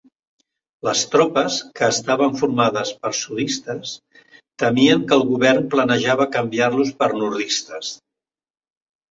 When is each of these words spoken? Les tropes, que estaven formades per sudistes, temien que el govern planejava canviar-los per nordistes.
Les 0.85 1.01
tropes, 1.15 1.57
que 1.79 1.89
estaven 1.95 2.33
formades 2.39 2.93
per 3.03 3.11
sudistes, 3.17 3.93
temien 4.65 5.05
que 5.13 5.19
el 5.19 5.27
govern 5.35 5.69
planejava 5.77 6.29
canviar-los 6.39 6.93
per 7.05 7.13
nordistes. 7.23 7.95